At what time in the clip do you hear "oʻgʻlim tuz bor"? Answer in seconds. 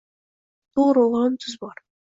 1.05-1.81